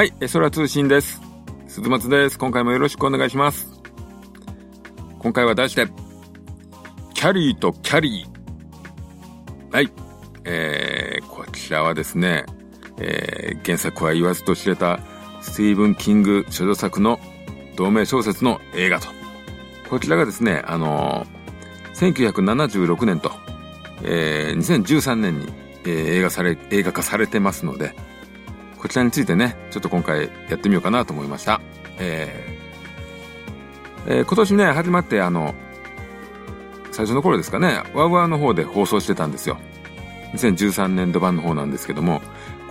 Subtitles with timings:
[0.00, 1.20] はい、え空通信です。
[1.68, 2.38] 鈴松です。
[2.38, 3.68] 今回もよろしくお願いします。
[5.18, 5.88] 今回は題して、
[7.12, 9.74] キャリーとキャリー。
[9.74, 9.92] はい。
[10.44, 12.46] えー、こちらはですね、
[12.96, 15.00] えー、原作は言わずと知れた
[15.42, 17.20] スティーブン・キング所女作の
[17.76, 19.08] 同名小説の映画と。
[19.90, 23.32] こちらがですね、あのー、1976年と、
[24.02, 25.52] えー、2013年に、
[25.84, 27.94] えー、映画され、映画化されてますので、
[28.80, 31.60] こちらについてね、ちょっと今回やってみようかなと思いました。
[31.98, 32.60] えー
[34.06, 35.54] えー今年ね、始まってあの、
[36.90, 39.58] 最初の頃ですかね、ワウワウの方で放送してたんですよ。
[40.32, 42.22] 2013年度版の方なんですけども、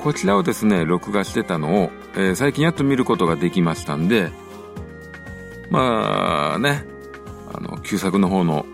[0.01, 4.31] こちらをですね、録画してたのを、えー最近やっと見ることができましたんで、
[5.69, 6.85] まあね、
[7.53, 8.65] あの、旧作の方の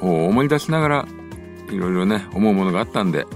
[0.00, 1.06] 方を思い出しながら、
[1.70, 3.26] いろいろね、思うものがあったんで、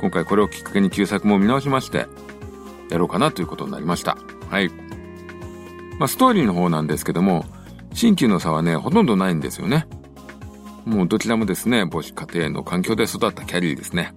[0.00, 2.06] 今回これをきっかけに旧作も見直しまして、
[2.90, 4.16] やろうかなということになりました。
[4.48, 4.70] はい。
[5.98, 7.44] まあ、ストーリーの方なんですけども、
[7.92, 9.86] 新旧の差はね、ほとんどないんですよね。
[10.84, 14.12] もうどちらもですね、母子家庭の環境で育ったキャリーですね。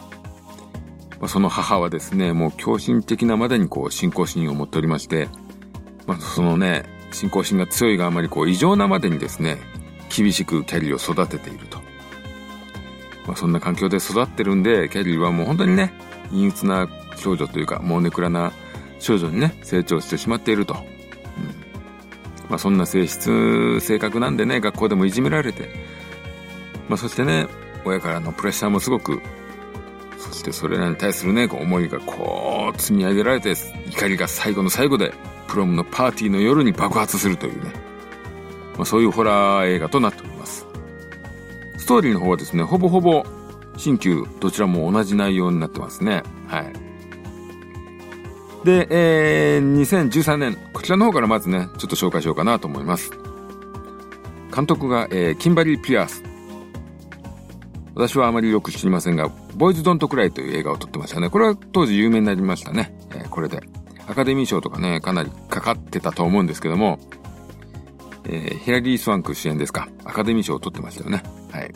[1.19, 5.29] まあ、その母はですね、もう狂信的なまでにこう信仰心を持っておりまして、
[6.05, 9.57] まあ、そのね、信仰心が強いがあまりこう異常なまでにですね、
[10.15, 11.79] 厳しくキャリーを育てていると。
[13.27, 15.93] まあ、そんな環境で育ってるんで、キャリーはもう本当にね、
[16.31, 18.53] 陰鬱な少女というか、もうネクラな
[18.99, 20.75] 少女にね、成長してしまっていると。
[20.75, 20.81] うん。
[22.49, 25.69] まあ、そんな性質、性格なんでね、学校でもいじめられて、
[26.87, 27.47] まあ、そしてね、
[27.85, 29.21] 親からのプレッシャーもすごく、
[30.17, 33.53] そしてそれらに対するね、こう思いがこう積み上げられて、
[33.89, 35.13] 怒りが最後の最後で、
[35.47, 37.71] プロムのパーティーの夜に爆発するというね、
[38.75, 40.65] まあ、そういうホラー映画となっております。
[41.77, 43.23] ストーリーの方はですね、ほぼほぼ、
[43.77, 46.23] 新旧どちらも同じ内容になってますね。
[46.47, 46.86] はい。
[48.63, 53.11] で、えー、2013年、こちらの方からまずね、ちょっと紹介しようかなと思います。
[54.53, 56.23] 監督が、えー、キンバリー・ピアース。
[57.95, 61.29] 私はあまりよく知りませんが、ボーイズ・ドント・クライという映画を撮ってましたね。
[61.29, 62.95] これは当時有名になりましたね。
[63.11, 63.61] えーこれで。
[64.07, 66.99] アカデミー賞とかね、かなりかかってたと思うんですけども、
[68.25, 69.89] えーヒラリー・スワンク主演ですか。
[70.05, 71.23] アカデミー賞を取ってましたよね。
[71.51, 71.73] はい。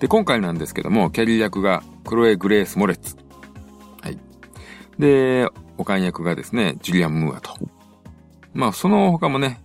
[0.00, 3.16] で、今回なんですけども、キャリー役がクロエ・グレース・モレッツ。
[4.02, 4.18] はい。
[4.98, 7.52] で、オカン役がですね、ジュリアン・ムーアと。
[8.52, 9.62] まあ、その他もね、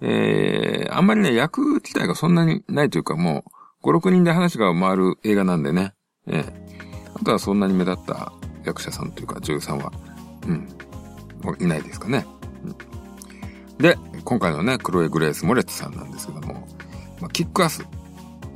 [0.00, 3.44] えー、あんまりね、役自体がそんなにないというか、も
[3.82, 5.94] う、5、6人で話が回る映画なんでね、
[6.26, 6.62] ええ
[7.14, 8.32] あとはそんなに目立った
[8.64, 9.92] 役者さんというか、女優さんは、
[10.48, 10.68] うん、
[11.60, 12.26] いないですかね。
[12.64, 12.92] うん
[13.82, 16.68] で、今回のね、クロエ・グレース・モレッツさんなんですけども、
[17.20, 17.84] まあ、キックアス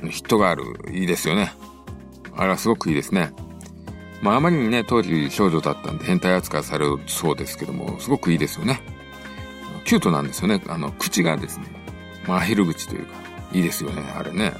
[0.01, 1.51] のヒットがある、いいですよね。
[2.33, 3.33] あれはすごくいいですね。
[4.21, 8.81] まあ、あまりにね、当時少女だったんで変態扱いされるそうですけども、すごくいいですよね。
[9.85, 10.61] キュートなんですよね。
[10.67, 11.65] あの、口がですね、
[12.27, 13.13] まあ、アヒル口というか、
[13.53, 14.53] いいですよね、あれね。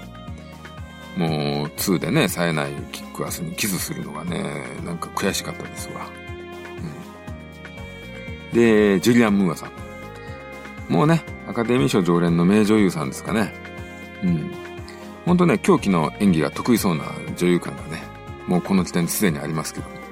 [1.17, 4.43] もう、2でね、冴えないキックアスにキスするのがね、
[4.85, 6.07] なんか悔しかったですわ。
[8.53, 10.93] うん、で、ジュリアン・ムーアさん。
[10.93, 13.53] もうね、アカデミー賞常連の名女優さんですかね。
[14.23, 14.51] うん。
[15.25, 17.03] ほんとね、狂気の演技が得意そうな
[17.35, 18.01] 女優感がね、
[18.47, 19.95] もうこの時点ですでにありますけども。
[19.95, 20.03] はい。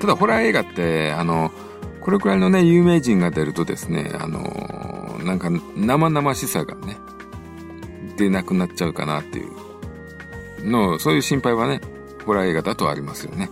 [0.00, 1.50] ただ、ホラー映画って、あの、
[2.00, 6.96] これくらいのね、有名人が出るとですね、あの、なんか生々しさがね、
[8.16, 11.80] 出なくなっちゃうかなっていうの、そういう心配はね、
[12.26, 13.50] ホラー映画だとありますよね。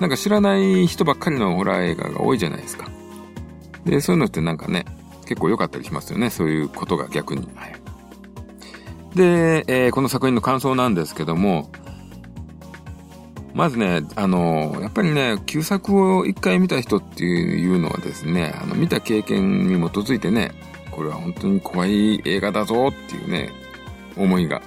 [0.00, 2.88] なんか知らない人ばっかりのホラー映画が多いじゃないですか。
[3.84, 4.84] で、そういうのってなんかね、
[5.26, 6.30] 結構良かったりしますよね。
[6.30, 7.48] そういうことが逆に。
[7.54, 7.76] はい。
[9.16, 11.70] で、えーこの作品の感想なんですけども、
[13.56, 20.52] まずね、あの、やっぱりね、旧作を一回見た人っていうのはですね、あの、見た経験に基づいてね、
[20.90, 23.50] これは本当に怖い映画だぞっていうね、
[24.14, 24.60] 思いが、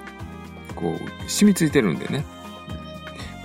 [0.75, 2.25] こう、染みついてるんでね。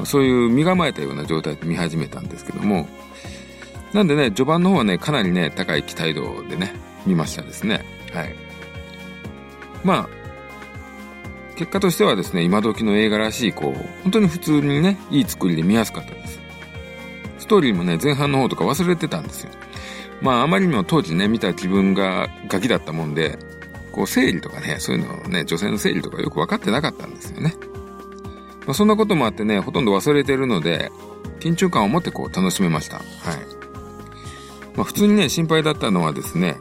[0.06, 2.88] そういう身構えたような状態で見始めたんですけども、
[3.92, 6.74] なんでね、序盤の方はね、かなりね、高い期待度でね、
[7.04, 7.84] 見ましたですね。
[8.14, 8.34] はい。
[9.84, 10.23] まあ、
[11.56, 16.40] 結果としてはですね、今時の映画らしい、こう、本当に普通にね、いい作りで見やすかったです。
[17.38, 19.50] ストーリーもね、前半の方とか忘れてたんですよ。
[20.20, 23.38] まあ、あまりにも当時ね、見た自分がガキだったもんで、
[23.92, 27.54] こう、生理とかね、そういうのをね、女性の生理とかよく分かってなかったんですよね。
[28.66, 30.90] まあ、そんなこともあってね、ほとんど忘れてるので、
[31.40, 32.96] 緊張感を持ってこう、楽しめました。
[32.96, 33.04] はい。
[34.74, 36.56] まあ、普通にね、心配だったのはですね、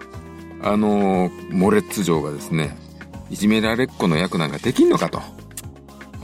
[0.62, 2.78] あのーモレッツ城がですね、
[3.34, 5.20] いじめられっ子の役なんかできんのかと。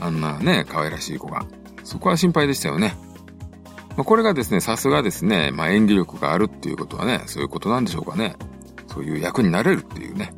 [0.00, 1.44] あんなね、可愛らしい子が。
[1.82, 2.94] そこは心配でしたよね。
[3.96, 8.36] まあ、これがですね、さすがですね、まあ、演技力があるっていうことはね、そういうことなんでしょうかね。
[8.86, 10.32] そういう役になれるっていうね。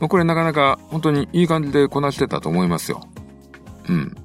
[0.00, 3.00] まあ、これなかなか本当にいい感じでこなしてたと思いますよ。
[3.88, 4.16] うん。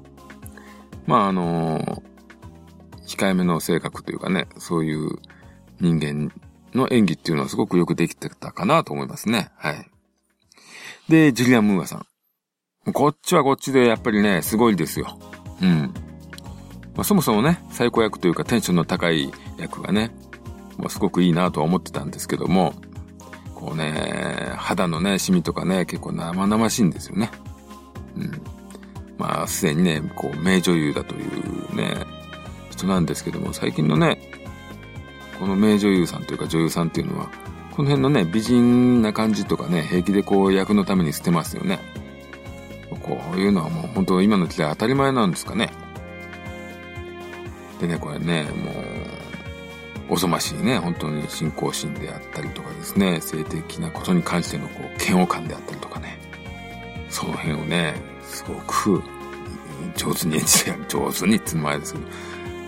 [1.06, 2.02] まああのー、
[3.06, 5.10] 控えめの性格というかね、そういう
[5.78, 6.32] 人間
[6.74, 9.50] の演技っていうのはすごくよくできてたかなと思いますね。
[9.54, 9.91] はい。
[11.12, 12.92] で、ジュリアン・ムーアさん。
[12.92, 15.18] こっちはこっちでやっぱりね、すごいですよ。
[15.60, 15.92] うん。
[16.96, 20.10] まあ、そもそもね、最高役というかテンションの高い役がね、
[20.78, 22.72] まあ、すごくいいなとは思ってたんですけども、
[23.54, 27.30] こうね、肌のね、シミとかね、結構生々しいんですよね。
[28.16, 28.42] うん。
[29.18, 32.06] まあ、すでにね、こう、名女優だというね、
[32.70, 34.18] 人なんですけども、最近のね、
[35.38, 37.30] この名女優さんというか女優さんっていうのは、
[37.72, 41.78] この辺のね、美人な感じとかね、平気でこう役のために捨てますよね。
[43.00, 45.70] こういうのはもう本当今の時代当たり前なんですかね。
[47.80, 56.18] でね、これね、もう、おぞましいね、本当に信仰心であったりとかですね、性的なことに関してのこう、嫌悪感であったりとかね、
[57.08, 59.02] その辺をね、すごく
[59.96, 62.06] 上手に演じて、上手にって前ですけど、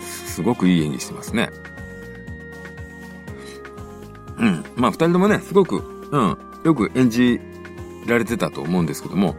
[0.00, 1.50] すごくいい演技してますね。
[4.76, 7.40] まあ二人ともね、すごく、うん、よく演じ
[8.06, 9.36] られてたと思うんですけども、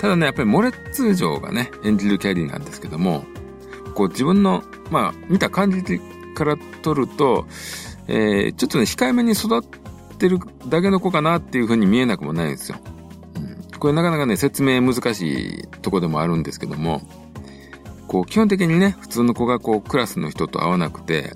[0.00, 3.24] ただね、やっぱりモレッツ城がね、演じるキャリーなんですけども、
[3.94, 6.00] こう自分のまあ、見た感じ
[6.34, 7.46] から取ると、
[8.08, 9.62] えー、ちょっとね、控えめに育っ
[10.18, 10.38] てる
[10.68, 12.78] だけの子かなっていう風に見えなくもないんですよ。
[13.36, 17.00] うん、これなかなかね、説明難しいとこでもあるんですけども、
[18.06, 21.32] こう、基本的にね、普通の子がこう、クラスの人と会わなくて、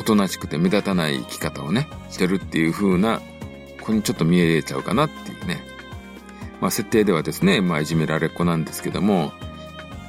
[0.00, 3.20] おとなしくて目立たない生き方をね、してるっていう風な
[3.80, 5.62] 子にちょっと見えちゃうかなっていうね。
[6.60, 9.32] まあ、設定ではですね、まあ、いじめられっ子なんですけども、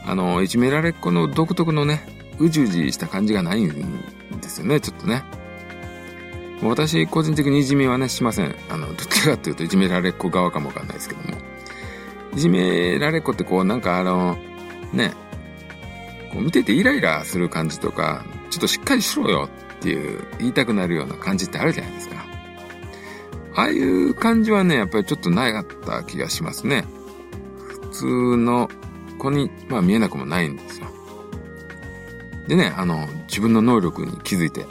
[0.05, 2.07] あの、いじめられっ子の独特のね、
[2.39, 4.01] うじうじした感じがないん
[4.41, 5.23] ですよね、ちょっとね。
[6.63, 8.55] 私、個人的にいじめはね、しません。
[8.69, 11.37] あの、どっちかっていうと、いじめられっ子側かもわかんないですけども。
[12.35, 14.37] いじめられっ子ってこう、なんかあの、
[14.91, 15.13] ね、
[16.31, 22.25] こう見ててイライラする感じとか、ちょっとしっかりしろよっていう言いたくなるような感じってあるじゃないですか。
[23.55, 26.85] ああいう感じはね、やっぱりちょっとなかった気がしますね。
[27.81, 28.69] 普通の
[29.17, 30.87] 子に、まあ見えなくもないんですよ。
[32.47, 34.63] でね、あの、自分の能力に気づいて、え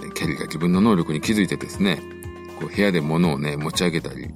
[0.00, 2.02] ー、キャリーが自分の能力に気づいてですね、
[2.58, 4.28] こう部屋で物をね、持ち上げたり、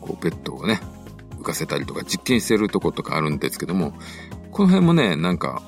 [0.00, 0.80] こうベッドをね、
[1.38, 3.92] 浮かせたりとか実験してるとことかあるんですけども、
[4.52, 5.62] この辺もね、なんか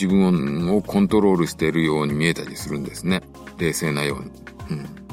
[0.00, 3.22] 自分をコントロールしているように見えたりするんですね。
[3.58, 4.30] 冷静なように。
[4.70, 5.06] うん。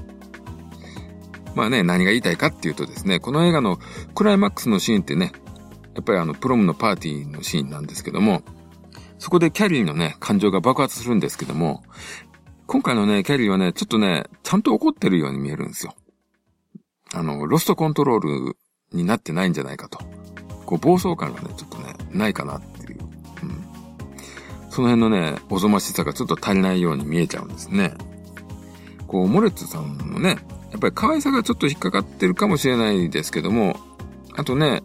[1.56, 3.80] まあね、何が言いたいかっていうとですね、この映画の
[4.16, 5.32] クライマックスのシーンってね、
[5.96, 8.42] やっぱりあの、プロムのパーティーのシーンなんですけども、
[9.20, 11.84] そこでキャリーのね、感情が爆発するんですけども、
[12.66, 15.96] 今回のね、キャリーはね、ちょっとね、ちゃんと怒ってるように見えるんですよ。
[17.14, 18.58] あの、ロストコントロール
[18.92, 20.00] になってないんじゃないかと。
[20.66, 22.62] こう、暴走感がね、ちょっとね、ないかなっ。
[24.74, 27.94] その辺のね、おぞましさがちょっと足りないように見えちゃうんですね。
[29.06, 30.30] こう、モレッツさんのね、
[30.72, 33.80] やっぱり可愛さがちょっと引っかかってるかもしれないですけども、
[34.36, 34.82] あとね、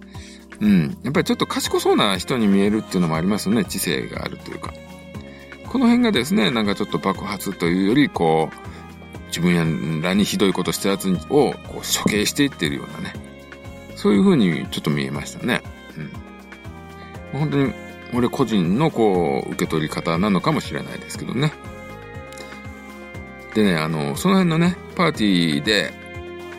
[0.61, 0.99] うん。
[1.05, 3.65] やっぱりちょっと賢そうな人に見えるっていうのもありますよね。
[3.65, 4.75] 知性があるというか。
[5.67, 13.15] この辺がですね、なんかちょっと爆発というより、こう、自分らにひどいことしたやつをこう処刑していってるようなね。
[13.97, 15.63] そういう風にちょっと見えましたね。
[17.33, 17.41] うん。
[17.41, 17.73] 本当に、
[18.15, 21.53] 俺個人のこう、受け取り方なのかもしれないですけどね。
[23.55, 25.93] でね、あの、その辺のね、パーティーで、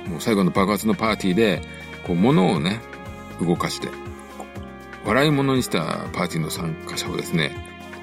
[0.07, 1.61] もう最後の爆発のパーティーで、
[2.03, 2.79] こう、物をね、
[3.41, 3.89] 動かして、
[5.05, 7.55] 笑い物にしたパーティーの参加者をですね、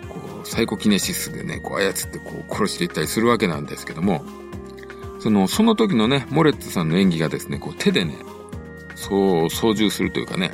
[0.08, 4.24] こう、サイコキネシスでね、こう操ってこう殺していったりするわけなんですけども、
[5.20, 8.16] その、その時のね、モレッツさんの演技がですね、こう手でね、
[8.94, 10.52] そう操縦するというかね、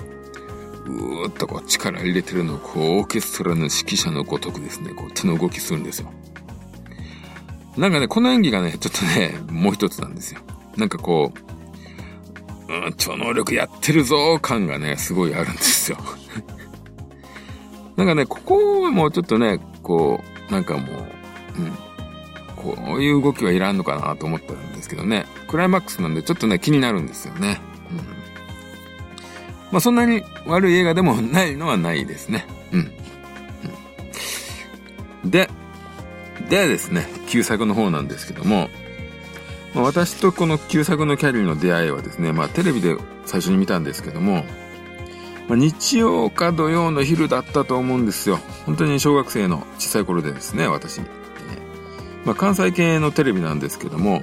[0.86, 6.12] うーっとこう力入れてるのをこうオーケストラの指揮者のごとくですね、こう手の動きするんですよ。
[7.76, 10.40] なんかね、この演技がね、ちょっとね、もう一つなんですよ。
[10.76, 11.32] なんかこ
[12.68, 15.98] う、うん、超能力やってるぞ感がね、すごいあるんですよ。
[17.96, 21.72] なんかね、ここはもうちょっとね、こう、なんかもう、うん、
[22.56, 27.60] こういう動きはいらんのかなと思ったんですけどね、クライマックスなんでちょっとね、気になるんですよね。
[27.90, 28.21] うん。
[29.72, 32.46] まあそんなに悪い映画でもないのはないですね。
[32.72, 32.92] うん。
[35.24, 35.50] うん、で、
[36.48, 38.68] でですね、旧作の方なんですけども、
[39.74, 44.44] まあ、私とこの旧作のキャリーの出会いはですね、まあテレビで最初に見たんですけども、
[45.48, 48.38] まあ、日曜か土曜の昼だったと思うんですよ。
[48.66, 51.00] 本当に小学生の小さい頃でですね、私、
[52.24, 54.22] まあ、関西系のテレビなんですけども、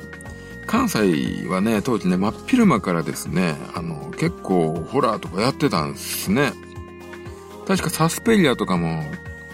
[0.70, 6.54] 関西はね、当時ね、真っ昼間からですね、あの、結構ホラーとかやってたんですね。
[7.66, 9.04] 確かサスペリアとかも、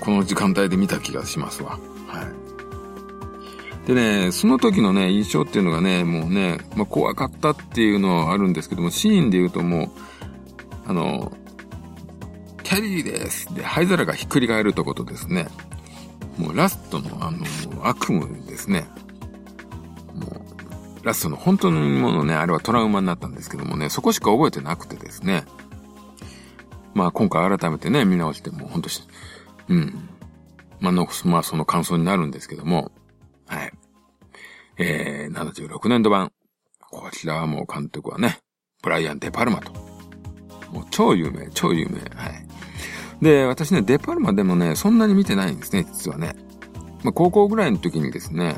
[0.02, 1.80] この時間帯で見た気がしますわ。
[2.08, 2.24] は
[3.86, 3.88] い。
[3.88, 9.90] でね、その時のね、印象っていうのがね、もうね、まあ、怖かったっていうのはあるんですけども、シーンで言うともう、
[10.86, 11.32] あの、
[12.64, 15.48] キャリーですで、灰皿がひっくり返るとことですね、
[16.38, 17.38] もうラストのあの、
[17.88, 18.86] 悪夢ですね。
[21.06, 25.46] ラストの本当のものね、あれはトラウマになったんですけどもね、そこしか覚えてなくてですね。
[26.96, 29.04] まあ今回改めてね、見直しても本当し、
[29.70, 30.10] うん。
[30.80, 32.92] まあの、まあその感想になるんですけども、
[33.48, 33.72] はい。
[34.78, 36.32] えー、76年度版。
[36.80, 38.40] こちらはもう監督はね、
[38.82, 39.72] ブライアン・デ・パルマと。
[40.72, 42.00] もう超有名、超有名。
[42.16, 42.46] はい。
[43.22, 46.36] で、私ね、デパルマでもね、そんなに見てないんですね、実はね。
[47.04, 48.56] まあ、高校ぐらいの時にですね、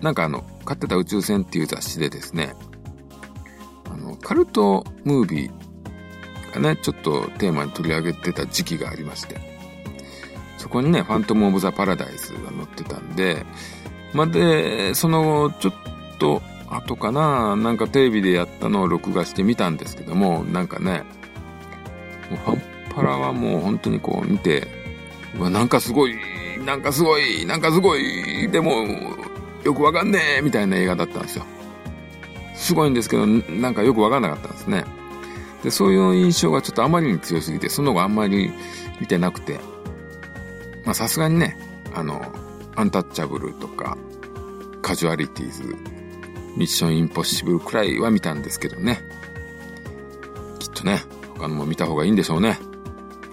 [0.00, 2.54] なんかあの、買ってた宇宙船っていう雑誌でですね、
[3.90, 9.40] あの、カルトムービーがね、ちょっとテーマに取り上げてた時期がありまして、
[10.58, 13.46] そこにね、ファントム・オブ・ザ・パラダイスが載ってたんで、
[14.12, 15.74] まあ、で、その、ちょっ
[16.18, 21.04] と後かな、なんかテレビでやったのを録画してみたんですけども、なんかね、
[22.30, 24.66] もうファンパラはもう本当にこう見て、
[25.38, 26.16] うわ、なんかすごい、
[26.64, 28.86] なんかすごい、なんかすごい、でも、
[29.66, 31.44] よくわかんねえみたいな映画だったんですよ。
[32.54, 34.84] すごいんですけど、なんかよくわかんなかったんですね。
[35.64, 38.52] で、そういう印象がちょっとあまりに強すぎて、その後あんまり
[39.00, 39.58] 見てなくて、
[40.84, 41.58] まあさすがにね、
[41.94, 42.24] あの、
[42.76, 43.98] アンタッチャブルとか、
[44.82, 45.76] カジュアリティーズ、
[46.56, 49.00] ミッションインポッシブルくらいは見たんですけどね。
[50.60, 51.02] きっとね、
[51.34, 52.56] 他のも見た方がいいんでしょうね。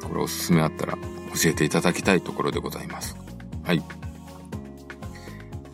[0.02, 3.16] これおすすめあったら教えていただきたいところでございます。
[3.64, 4.03] はい。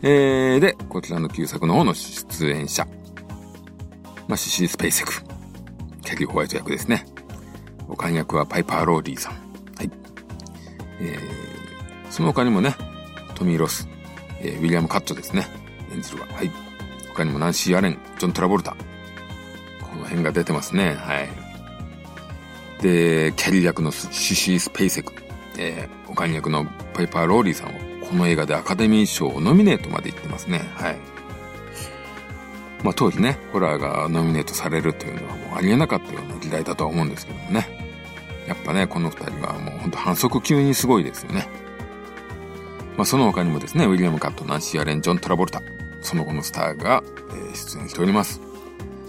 [0.02, 2.86] えー、で、こちらの旧作の方の出演者。
[4.28, 5.12] まあ、シシー・スペイセク。
[6.02, 7.04] キャリー・ホワイト役ですね。
[7.88, 9.32] おかん役はパイパー・ローリーさん。
[9.76, 9.90] はい。
[11.00, 12.74] えー、その他にもね、
[13.34, 13.88] トミー・ロス、
[14.40, 15.46] えー、ウィリアム・カットですね。
[15.92, 16.26] 演じるは。
[16.28, 16.50] はい。
[17.08, 18.76] 他にもナンシー・アレン、ジョン・トラボルタ。
[19.82, 20.94] この辺が出てますね。
[20.94, 21.28] はい。
[22.80, 25.12] で、キャリー役のシシー・スペイセク、
[25.58, 26.64] えー、おかん役の
[26.94, 27.72] パイパー・ローリーさんを
[28.10, 30.68] この映画でアカデミー賞ノミネートまで行ってますね。
[30.74, 30.96] はい。
[32.82, 37.68] まあ当時ね、ホラーがノミネートされるというのはもうありえなかったような時代だとは思うんですけどもね。
[38.48, 41.48] やっぱね、この二人はもうほんと反則級にすごいですよね。
[42.96, 45.62] まあその他にもですね、ウィリアム・カット、ナンシー・アレン、ジョン・トラボルタ、
[46.00, 47.04] その後のスターが、
[47.52, 48.40] え、出演しております。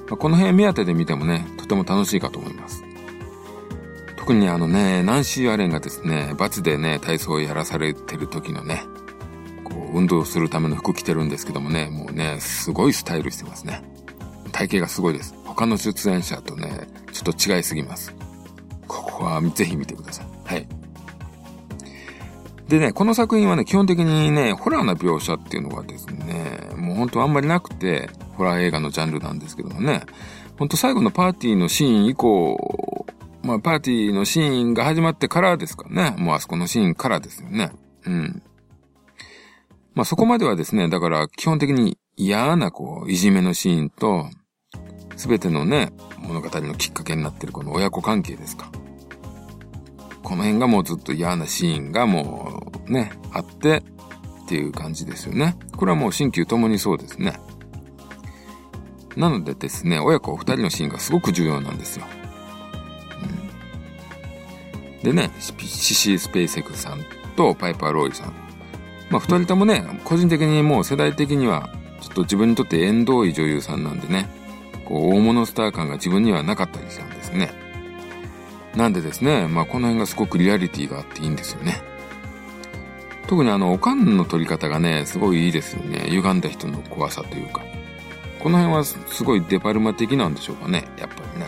[0.07, 2.83] まあ、この辺目当てで見てもね、とても楽しいかと思います。
[4.17, 8.85] 特にあのね、ナンシー・アレンがですね、罰でね、体操をやらされてる時のね、
[9.93, 13.83] 運動するための服着てるんですけどもね、もうね、すごいスタイルしてますね。
[14.51, 15.35] 体型がすごいです。
[15.45, 18.13] 他の出演者とね、ちょっと違いすぎます。
[18.87, 20.25] ここはぜひ見てください。
[20.45, 20.67] はい。
[22.67, 30.03] でね、この作品はね、基本的にね、ホラーな描写っていうのがですね、もうほんとあんまりなくて、ホラー映画のジャンルなんですけどもね、
[30.57, 32.91] ほんと最後のパーティーのシーン以降
[33.43, 36.15] まあ、パーティーのシーンが始まってからですかね。
[36.17, 37.71] もうあそこのシーンからですよね。
[38.05, 38.43] うん。
[39.93, 44.29] まあ、そこまではですね、だから基本的に嫌なこう、いじめのシーンと、
[45.17, 48.71] すべてのね、物語のきっかけになってるこの親子関係ですか。
[50.23, 53.83] この辺がもうずっと嫌なシーンがもうね、あって
[54.43, 55.57] っていう感じですよね。
[55.75, 57.39] これはもう新旧ともにそうですね。
[59.17, 62.05] なのでですね、親子二人のシーンがすごく重要なんですよ。
[65.01, 67.03] うんでね、シシー・スペイセクさん
[67.35, 68.50] とパイパー・ローリさん。
[69.11, 74.29] まあ、二人ともね、個人的にもう世代的には、ちょっと自分にとって縁遠い女優さんなんでね、
[74.85, 77.51] こう、大物スター感が自分にはなかったりしたんですね。
[78.75, 81.83] なんでですね、まあ、この辺がすごくリアリティがあっていいんですよね。
[83.27, 86.07] 特にあの、おかんの撮り方がね、すごいいいですよね。
[86.09, 87.61] 歪んだ人の怖さというか。
[88.39, 91.47] この辺はすごいデパルマ的なんでしょうかね、やっぱりね。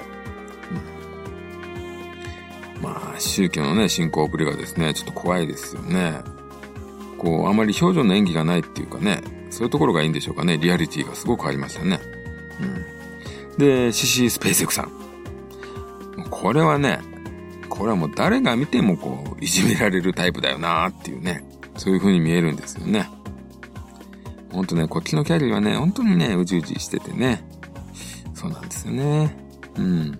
[2.77, 6.32] うんまあ、宗教のね、信仰ぶりがですね、ちょっと怖いですよね。
[7.23, 10.57] こう、あまり表情の演技がないっていうかね、そういうところがいいんでしょうかね。
[10.57, 11.99] リアリティがすごくありましたね。
[12.59, 13.57] うん。
[13.57, 14.91] で、シシー・スペーセクさん。
[16.29, 16.99] これはね、
[17.69, 21.45] これはもう誰が見てもこう、いじめられるタイプだよなーっていうね、
[21.77, 23.09] そういう風に見えるんですよね。
[24.51, 27.43] ほんとね、こっちのキャリーはね、本当にね、うじうじしててね。
[28.33, 29.35] そうなんですよね。
[29.77, 30.19] うん。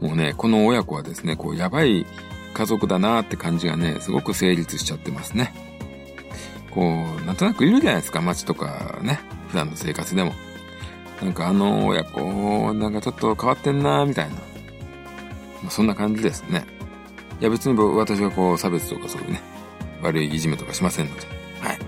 [0.00, 2.04] もうね、この親子はですね、こう、やばい
[2.52, 5.67] 家族だなーって感じがね、すごく成立しちゃってますね。
[6.78, 9.18] こう、なんとなくいるじゃないですか、街とかね。
[9.48, 10.32] 普段の生活でも。
[11.20, 14.36] なんかあの親子、なんかちょっと変わってんなみたいな。
[14.36, 14.40] ま
[15.66, 16.64] あ、そんな感じですね。
[17.40, 19.42] いや別に私はこう差別とかそういうね、
[20.02, 21.22] 悪いいじめとかしませんので。
[21.60, 21.78] はい。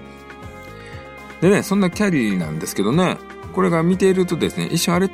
[1.40, 3.16] でね、そんなキャリーなんですけどね、
[3.52, 5.09] これが見ているとですね、一瞬あれ、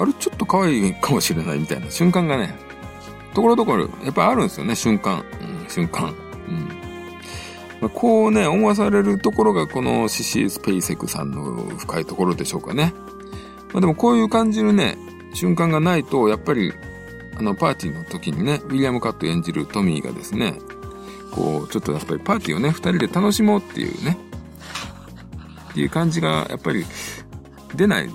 [0.00, 2.52] あれちょっと可愛いかもしれないみたいな瞬間がね、
[3.32, 5.24] ところどころやっぱあるんですよね、瞬間。
[5.40, 6.12] うん、瞬間。
[7.80, 11.42] ま、こうね、思わされるところがこのシシ・スペイセクさんの
[11.78, 12.92] 深いところでしょうかね。
[13.72, 14.96] まあでもこういう感じるね、
[15.34, 16.72] 瞬間がないと、やっぱり、
[17.36, 20.54] あの、パーティーの時にね、ウィリアム・カット演じるトミーがですね、
[21.30, 24.18] こう、ちょっとやっぱりパーティーをね、二人で楽しもうっていうね、
[25.70, 26.84] っていう感じが、やっぱり
[27.76, 28.10] 出ない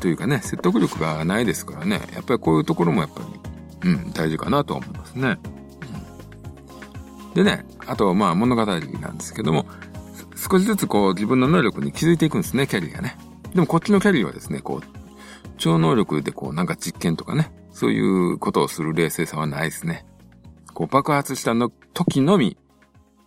[0.00, 3.22] というかね、説得力がないですからね、やっぱりこういうところもやっぱ
[3.84, 5.38] り、うん、大事かなと思いますね。
[7.28, 9.66] うん、でね、あと、まあ物語なんですけども、
[10.34, 13.18] 少しずつこう自分の能力に気づいていくんですね、キャリーがね。
[13.54, 14.86] でもこっちのキャリーはですね、こう、
[15.58, 20.06] 超能力でこうなんか実験とかね、そういうことをする冷静さはないですね。
[20.72, 22.56] こう爆発したの時のみ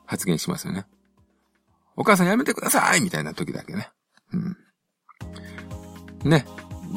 [0.07, 0.87] 発言しますよね。
[1.95, 3.89] お母さんやめてくださいみたいな時だけね。
[4.33, 4.57] うん。
[6.27, 6.43] ね。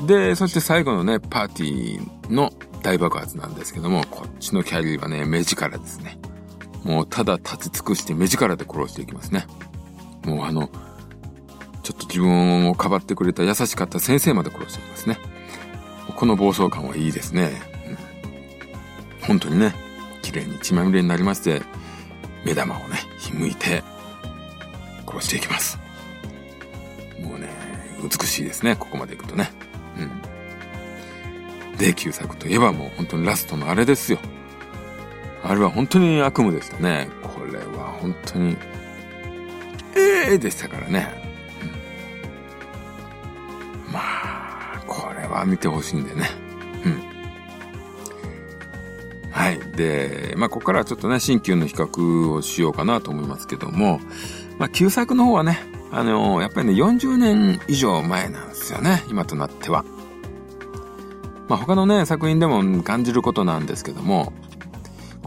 [0.06, 2.50] で、そして最後のね、パーティーの
[2.82, 6.18] 大爆発なんですけども、こっちのキャリーはね、目力ですね。
[6.84, 9.46] もうただ立ち尽くして目力で殺していきますね。
[10.24, 10.70] もうあの、
[11.82, 15.18] ちょっと自分をかばってくれた優しかった先生まで殺していきますね。
[16.14, 17.50] この暴走感はいいですね。
[19.20, 19.74] うん、本当にね、
[20.22, 21.62] 綺麗に血まみれになりまして、
[22.44, 23.82] 目玉をね、ひむいて、
[25.06, 25.78] 殺していきます。
[27.20, 27.48] もうね、
[28.02, 29.50] 美しいですね、ここまで行くとね。
[29.98, 31.76] うん。
[31.78, 34.18] で、旧作といえばもう本当にラストのあれですよ。
[35.48, 37.08] あれは本当に悪夢でしたね。
[37.22, 38.58] これは本当に、
[39.96, 41.08] ええー、でしたからね。
[43.86, 46.28] うん、まあ、これは見てほしいんでね。
[46.84, 47.02] うん。
[49.30, 49.58] はい。
[49.74, 54.00] で、まあ、ここからはちょっとね、新旧の比較をしようかなと思いますけども、
[54.58, 59.86] まあ、旧作の方はね、あのー、やっぱりね、40年以上前なんですよね、今となっては。
[61.48, 64.34] まあ、他のね、作品でも感じることなんですけども、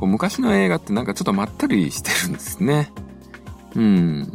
[0.02, 2.92] こう昔の映画ってなんかちょっとまったりしてるんですね。
[3.76, 4.32] うん。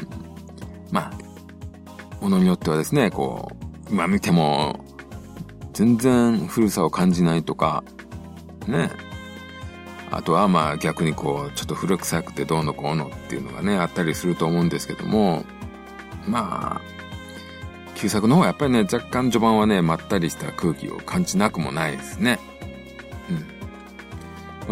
[0.93, 3.51] まあ、ものによってはですね、こ
[3.91, 4.79] う、今見ても、
[5.73, 7.83] 全然古さを感じないとか、
[8.69, 8.91] ね。
[10.13, 15.45] あとはまあ逆にこう、ちょっと古臭くてどうのこうのっていうのがね、あったりすると思うんですけども、
[16.29, 16.81] まあ、
[17.97, 22.39] 旧作の方はやっぱりね、若干序盤はね、まったりした空気を感じなくもないですね。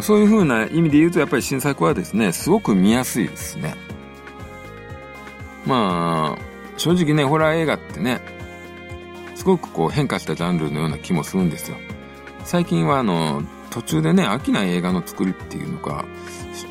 [0.03, 3.75] そういう風な意味で言うと、やっぱり新作はですね、すごく見やすいですね。
[5.67, 8.21] まあ、正直ね、ホラー映画ってね、
[9.35, 11.77] すごくこう変化したジャンルのような気もするんですよ。
[12.45, 16.05] 最近はあの、途中でね、飽きない映画の作りっていうのか、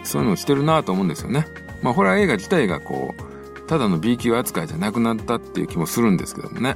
[0.04, 1.48] そういうのをしてるなと思うんですよね。
[1.82, 6.76] まあ、ホラー映画自体がこう、ただの B 級扱いじゃなくなったっていう気もするんですけどもね。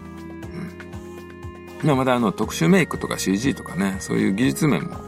[1.81, 1.87] うん。
[1.87, 5.06] まあ、まだあの、特殊メイクとか CG とかね、そういう技術面も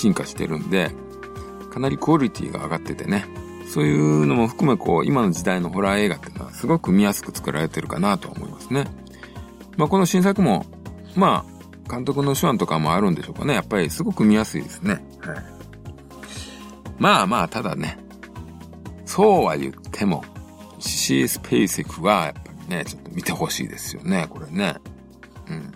[0.00, 0.90] 進化してるんで、
[1.70, 3.26] かなりクオリティが上がっててね、
[3.68, 8.86] そういうのも含めこう、今の時代のホラー映画っていうのはすごく見やすく作られてるかなと思いますね。
[9.76, 10.66] まあこの新作も、
[11.14, 13.54] まあ、監督の手腕とかもあるんでしょうかね。
[13.54, 15.04] やっぱりすごく見やすいですね。
[15.20, 15.44] はい。
[16.98, 17.98] まあまあ、ただね、
[19.04, 20.24] そうは言っても、
[20.78, 24.76] シシー・スペイセクはやっぱりね、ちょっと見てほしいですよね、これね。
[25.48, 25.72] うん。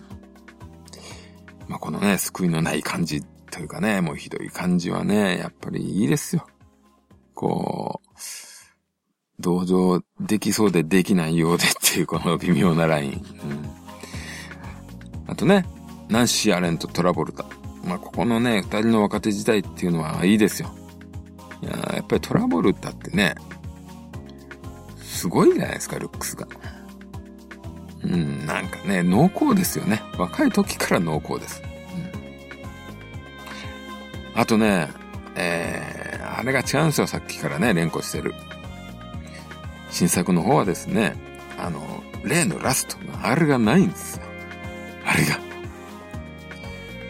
[1.67, 3.23] まあこのね、救いのない感じ
[3.55, 6.45] というかね、もうひどい感じはね、やっぱりいいですよ。
[7.33, 8.09] こう、
[9.39, 13.11] 同情できそうでできないようでっていうこの微妙なライン。
[13.11, 13.21] うん、
[15.31, 15.65] あとね、
[16.09, 17.45] ナンシー・アレンとトラボルタ。
[17.85, 20.75] まあ、ここのね、二人の若手時代っていうのはいいですよ。
[21.61, 23.35] いややっぱりトラボルタってね、
[25.01, 26.45] すごいじゃないですか、ルックスが。
[28.03, 30.03] うん、なんかね、濃厚ですよね。
[30.17, 31.61] 若い時から濃厚です。
[34.35, 34.89] あとね、
[35.35, 38.33] えー、あれが違うんですよ、さっきからね、連呼してる。
[39.89, 41.15] 新作の方はですね、
[41.57, 44.23] あの、例のラストのあれがないんですよ。
[45.05, 45.39] あれが。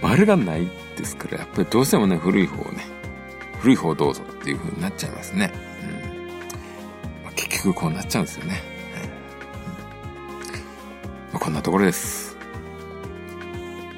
[0.04, 2.84] あれがないですから、やっぱりどうしてもね、古い方をね、
[3.60, 5.52] 古い方どうぞっていう風になっちゃいますね。
[5.84, 8.62] うんまあ、結局こうなっちゃうんですよね。
[10.52, 12.38] うんまあ、こんなところです。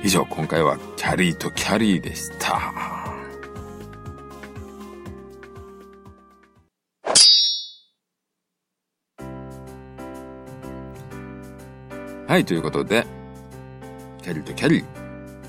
[0.02, 2.97] 以上、今回はキャリーとキャリーでした。
[12.38, 13.08] はい、ということで、
[14.22, 14.86] キャリーとキャリー、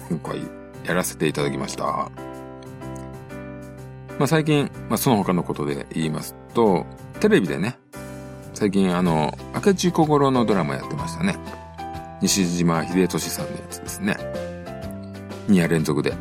[0.09, 0.41] 今回
[0.87, 1.85] やらせていただきました。
[1.85, 2.11] ま
[4.21, 6.87] あ最近、まあその他のことで言いますと、
[7.21, 7.79] テレビでね、
[8.55, 11.37] 最近あの、明智小五郎のドラマやってましたね。
[12.23, 14.17] 西島秀俊さんのやつですね。
[15.49, 16.15] 2夜連続で。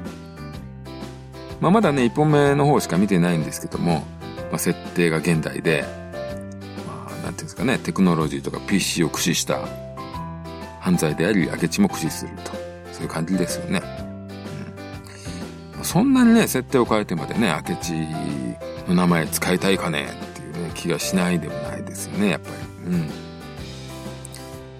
[1.62, 4.04] まあまだね、1本目の方しか見てないんですけども、
[4.52, 5.86] まあ設定が現代で、
[6.86, 9.87] まあなんていうんですかね、テクノロジーとか PC を駆使した
[10.88, 12.52] 犯罪であり、明智も駆使すると。
[12.94, 13.82] そういう感じですよね。
[15.78, 17.94] うん、そんなにね、設定を変えてまでね、明智
[18.88, 22.50] の名前使いたいかねっていうね、気がしないでもないですよね、やっぱ
[22.86, 22.94] り。
[22.94, 23.10] うん。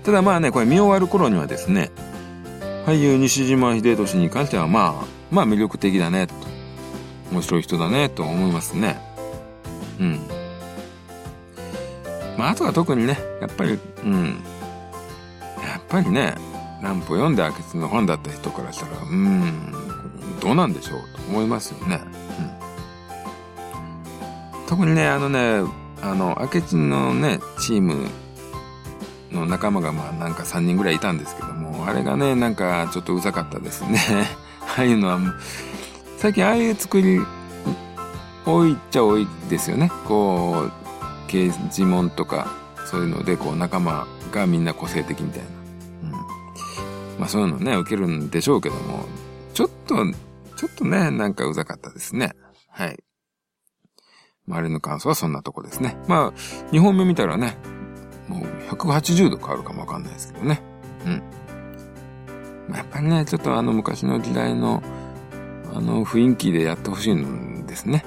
[0.06, 1.92] ただまあね、これ見終わる頃にはですね、
[2.86, 6.34] 俳優西島秀俊に関してはまあ、まあ魅力的だね、と。
[7.34, 8.98] 面白い人だね、と思いますね。
[10.00, 10.22] うん。
[12.38, 14.42] まああとは特にね、やっぱり、うん。
[15.90, 16.36] やっぱりね、
[16.82, 19.72] 乱歩読んで明智の本だった人からしたら、うん、
[20.42, 21.00] どうなんでしょう？
[21.18, 22.02] と思いますよね。
[24.54, 24.68] うん。
[24.68, 25.62] 特にね、あのね、
[26.02, 28.08] あの、明智のね、チーム
[29.32, 33.98] の仲間がまあなんか3人ぐらいいたんですけども、あれがね、なんかちょっとうざかったですね。
[34.78, 35.20] ああいうのは、
[36.18, 37.22] 最近ああいう作り、
[38.46, 39.90] 多いっちゃ多いですよね。
[40.06, 40.72] こう、
[41.28, 42.48] 刑事門とか、
[42.86, 45.57] そういうので、こう仲間がみんな個性的みたいな。
[47.18, 49.06] まあそういうのね、受けるんでしょうけども、
[49.54, 49.96] ちょっと、
[50.56, 52.34] ちょっとね、なんかうざかったですね。
[52.70, 53.04] はい。
[54.48, 55.98] 周りの感想はそんなとこですね。
[56.08, 56.34] まあ、
[56.72, 57.58] 2本目見たらね、
[58.28, 60.62] もう180度変わるかもわかんないですけどね。
[61.06, 61.24] うん。
[62.70, 64.82] まあ、やっぱりね、ちょっとあの昔の時代の、
[65.74, 68.06] あの雰囲気でやってほしいんですね。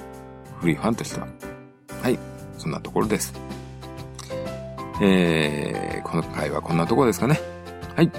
[0.59, 1.27] 古いファンとしては。
[2.01, 2.17] はい。
[2.57, 3.33] そんなところです。
[5.01, 7.39] えー、この回はこんなところですかね。
[7.95, 8.11] はい。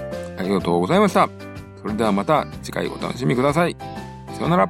[0.43, 1.29] ありがとうございました。
[1.81, 3.77] それではまた次回お楽しみください。
[4.33, 4.69] さようなら。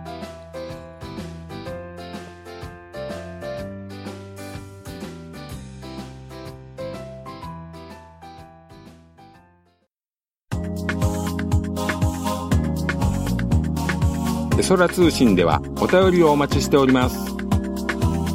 [14.57, 17.35] エソラ通信ではお便りをお待ちしております。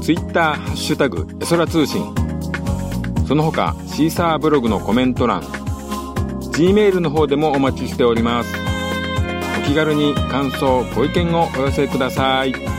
[0.03, 2.03] ツイッターハッシュタグエソラ通信。
[3.27, 5.43] その他シーサーブログのコメント欄、
[6.59, 8.53] Gmail の方でもお待ちしております。
[9.61, 12.78] お気軽に感想、ご意見をお寄せください。